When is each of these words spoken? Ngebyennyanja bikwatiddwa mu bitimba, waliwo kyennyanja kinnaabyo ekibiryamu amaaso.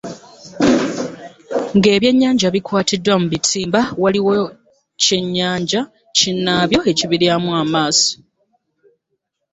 Ngebyennyanja 1.77 2.47
bikwatiddwa 2.55 3.13
mu 3.21 3.27
bitimba, 3.33 3.81
waliwo 4.01 4.33
kyennyanja 5.03 5.81
kinnaabyo 6.17 6.79
ekibiryamu 6.91 7.49
amaaso. 7.61 8.11